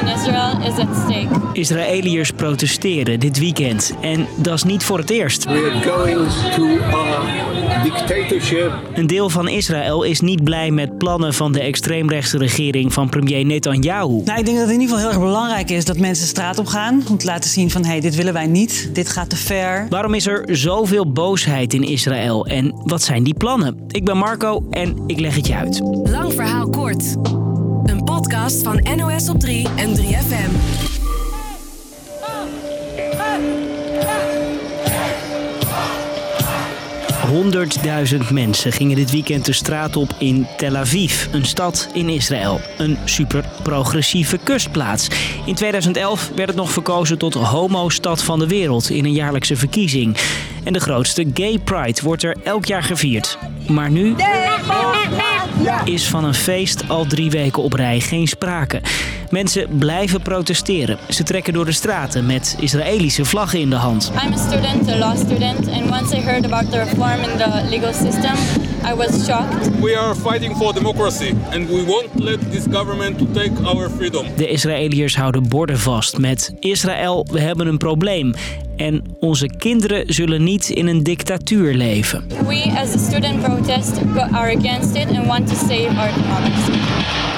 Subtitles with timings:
[0.00, 1.28] in Israel is at stake.
[1.52, 3.94] Israëliërs protesteren dit weekend.
[4.00, 5.44] En dat is niet voor het eerst.
[5.44, 6.64] We are going to
[6.94, 8.72] a dictatorship.
[8.94, 13.44] Een deel van Israël is niet blij met plannen van de extreemrechtse regering van premier
[13.44, 14.22] Netanyahu.
[14.24, 16.30] Nou, ik denk dat het in ieder geval heel erg belangrijk is dat mensen de
[16.30, 17.02] straat op gaan.
[17.10, 18.90] Om te laten zien van, hé, hey, dit willen wij niet.
[18.92, 19.86] Dit gaat te ver.
[19.88, 23.84] Waarom is er zoveel boosheid in Israël en wat zijn die plannen?
[23.88, 25.80] Ik ben Marco en ik leg het je uit.
[26.04, 27.16] Lang verhaal kort.
[28.26, 30.50] Podcast van NOS op 3 en 3FM.
[37.28, 42.60] Honderdduizend mensen gingen dit weekend de straat op in Tel Aviv, een stad in Israël.
[42.78, 45.08] Een super progressieve kustplaats.
[45.44, 50.16] In 2011 werd het nog verkozen tot homo-stad van de wereld in een jaarlijkse verkiezing.
[50.64, 53.38] En de grootste Gay Pride wordt er elk jaar gevierd.
[53.66, 54.14] Maar nu
[55.84, 58.80] is van een feest al drie weken op rij geen sprake.
[59.30, 60.98] Mensen blijven protesteren.
[61.08, 64.12] Ze trekken door de straten met Israëlische vlaggen in de hand.
[64.24, 67.66] I'm a student, a law student, and once I heard about the reform in the
[67.70, 68.34] legal system,
[68.92, 69.80] I was shocked.
[69.80, 74.26] We are fighting for democracy and we won't let this government to take our freedom.
[74.36, 78.34] De Israëliërs houden borden vast met Israël, we hebben een probleem.
[78.76, 82.24] En onze kinderen zullen niet in een dictatuur leven.
[82.46, 83.92] We as a student protest
[84.32, 87.35] are against it and want to save our democracy.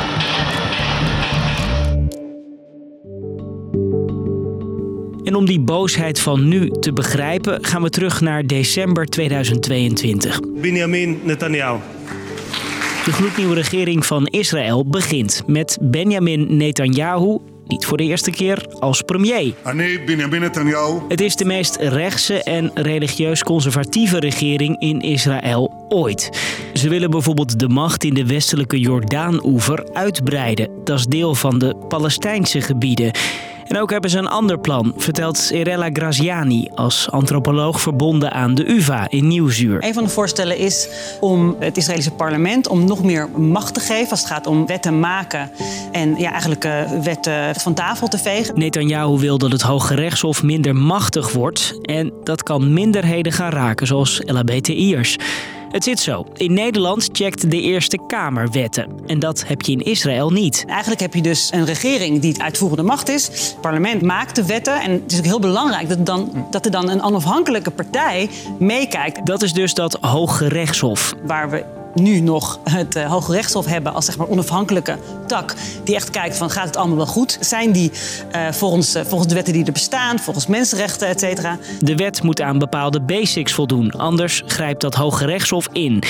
[5.29, 10.41] En om die boosheid van nu te begrijpen, gaan we terug naar december 2022.
[10.61, 11.79] Benjamin Netanyahu.
[13.05, 19.03] De gloednieuwe regering van Israël begint met Benjamin Netanyahu niet voor de eerste keer, als
[19.03, 19.55] premier.
[19.63, 19.75] Ah,
[21.09, 26.31] Het is de meest rechtse en religieus conservatieve regering in Israël ooit.
[26.75, 30.71] Ze willen bijvoorbeeld de macht in de westelijke Jordaan-oever uitbreiden.
[30.85, 33.13] Dat is deel van de Palestijnse gebieden.
[33.69, 38.71] En ook hebben ze een ander plan, vertelt Irella Graziani als antropoloog verbonden aan de
[38.71, 39.85] UvA in Nieuwsuur.
[39.85, 40.89] Een van de voorstellen is
[41.21, 45.01] om het Israëlische parlement om nog meer macht te geven als het gaat om wetten
[45.01, 45.51] maken
[45.93, 48.59] en ja, eigenlijk eh, wetten van tafel te vegen.
[48.59, 53.87] Netanyahu wil dat het Hoge Rechtshof minder machtig wordt en dat kan minderheden gaan raken
[53.87, 55.17] zoals LHBTI'ers.
[55.71, 56.27] Het zit zo.
[56.35, 58.89] In Nederland checkt de Eerste Kamer wetten.
[59.07, 60.65] En dat heb je in Israël niet.
[60.67, 63.27] Eigenlijk heb je dus een regering die het uitvoerende macht is.
[63.27, 64.81] Het parlement maakt de wetten.
[64.81, 69.27] En het is ook heel belangrijk dat, dan, dat er dan een onafhankelijke partij meekijkt.
[69.27, 71.15] Dat is dus dat Hoge Rechtshof.
[71.27, 75.55] Waar we nu nog het uh, Hoge Rechtshof hebben als zeg maar, onafhankelijke tak.
[75.85, 77.39] Die echt kijkt van gaat het allemaal wel goed?
[77.41, 77.93] Zijn die
[78.37, 81.59] uh, volgens, uh, volgens de wetten die er bestaan, volgens mensenrechten, et cetera?
[81.79, 83.91] De wet moet aan bepaalde basics voldoen.
[83.91, 86.03] Anders grijpt dat Hoge Rechtshof in.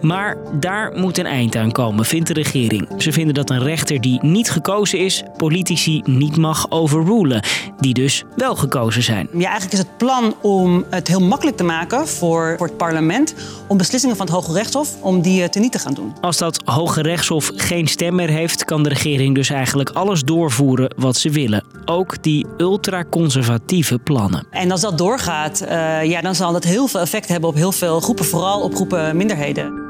[0.00, 2.88] Maar daar moet een eind aan komen, vindt de regering.
[2.98, 7.42] Ze vinden dat een rechter die niet gekozen is, politici niet mag overrulen,
[7.78, 9.28] die dus wel gekozen zijn.
[9.32, 13.34] Ja, eigenlijk is het plan om het heel makkelijk te maken voor, voor het parlement
[13.68, 16.12] om beslissingen van het Hoge Rechtshof om die teniet te gaan doen.
[16.20, 20.94] Als dat Hoge Rechtshof geen stem meer heeft, kan de regering dus eigenlijk alles doorvoeren
[20.96, 21.64] wat ze willen.
[21.84, 24.46] Ook die ultraconservatieve plannen.
[24.50, 27.72] En als dat doorgaat, uh, ja, dan zal dat heel veel effect hebben op heel
[27.72, 29.84] veel groepen, vooral op groepen minderheden.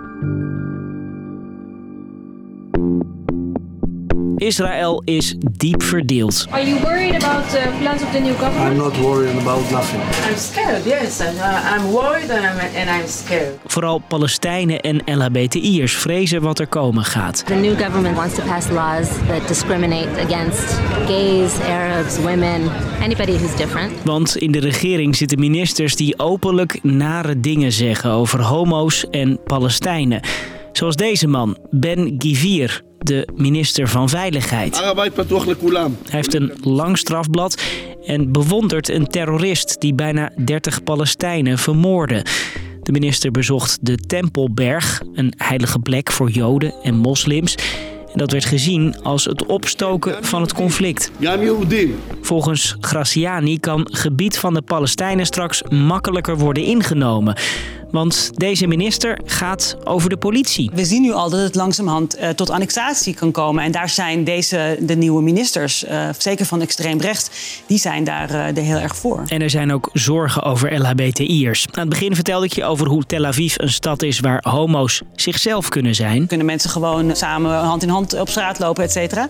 [4.46, 6.46] Israël is diep verdeeld.
[6.50, 8.70] Are you worried about the plans of the new government?
[8.70, 10.00] I'm not worried about nothing.
[10.30, 11.20] I'm scared, yes.
[11.20, 13.58] I'm, uh, I'm worried and I'm, and I'm scared.
[13.66, 17.46] Vooral Palestijnen en LHBTI'ers vrezen wat er komen gaat.
[17.46, 22.70] The new government wants to pass laws that discriminate against gays, Arabs, women,
[23.00, 23.92] anybody who's different.
[24.04, 30.20] Want in de regering zitten ministers die openlijk nare dingen zeggen over homo's en Palestijnen.
[30.72, 34.76] Zoals deze man, Ben Givir, de minister van Veiligheid.
[36.02, 37.62] Hij heeft een lang strafblad
[38.06, 42.24] en bewondert een terrorist die bijna 30 Palestijnen vermoordde.
[42.82, 47.54] De minister bezocht de Tempelberg, een heilige plek voor Joden en moslims.
[48.12, 51.10] En dat werd gezien als het opstoken van het conflict.
[52.20, 57.36] Volgens Graciani kan gebied van de Palestijnen straks makkelijker worden ingenomen.
[57.96, 60.70] Want deze minister gaat over de politie.
[60.74, 63.64] We zien nu al dat het langzamerhand uh, tot annexatie kan komen.
[63.64, 67.30] En daar zijn deze, de nieuwe ministers, uh, zeker van extreem rechts,
[67.66, 69.22] die zijn daar uh, er heel erg voor.
[69.26, 71.66] En er zijn ook zorgen over LHBTI'ers.
[71.70, 75.02] Aan het begin vertelde ik je over hoe Tel Aviv een stad is waar homo's
[75.14, 76.26] zichzelf kunnen zijn.
[76.26, 79.28] Kunnen mensen gewoon samen hand in hand op straat lopen, et cetera.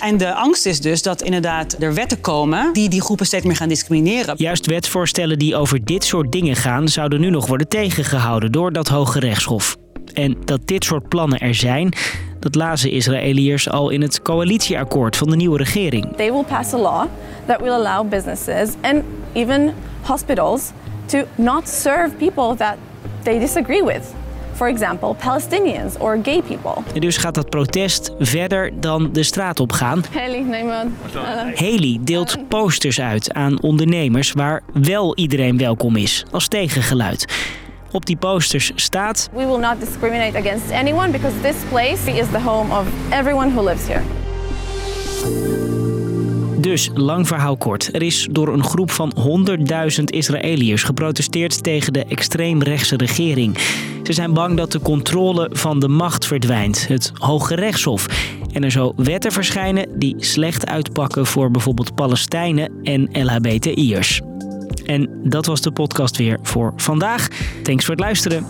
[0.00, 3.56] En de angst is dus dat inderdaad er wetten komen die die groepen steeds meer
[3.56, 4.34] gaan discrimineren.
[4.38, 7.68] Juist wetsvoorstellen die over dit soort dingen gaan, zouden nu nog worden
[8.08, 9.76] tegengehouden door dat Hoge Rechtshof.
[10.14, 11.92] En dat dit soort plannen er zijn,
[12.40, 16.16] Dat lazen Israëliërs al in het coalitieakkoord van de nieuwe regering.
[16.16, 17.06] They will pass a law
[17.46, 19.02] that will allow businesses and
[19.32, 20.70] even hospitals
[21.06, 22.76] to not serve people that
[23.22, 24.02] they disagree with.
[24.54, 26.82] For example, Palestinians or gay people.
[26.94, 30.02] En dus gaat dat protest verder dan de straat op gaan.
[31.54, 37.26] Haley deelt posters uit aan ondernemers waar wel iedereen welkom is, als tegengeluid.
[37.92, 42.40] Op die posters staat: We will not discriminate against anyone because this place is the
[42.40, 44.02] home of everyone who lives here.
[46.60, 47.94] Dus, lang verhaal kort.
[47.94, 49.12] Er is door een groep van
[49.98, 53.58] 100.000 Israëliërs geprotesteerd tegen de extreemrechtse regering.
[54.02, 58.06] Ze zijn bang dat de controle van de macht verdwijnt, het Hoge Rechtshof.
[58.52, 64.20] En er zo wetten verschijnen die slecht uitpakken voor bijvoorbeeld Palestijnen en LHBTI'ers.
[64.88, 67.28] En dat was de podcast weer voor vandaag.
[67.62, 68.46] Thanks voor het luisteren.